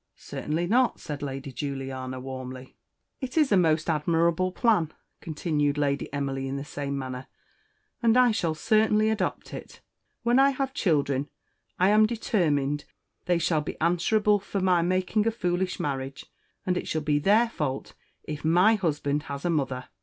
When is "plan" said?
4.51-4.91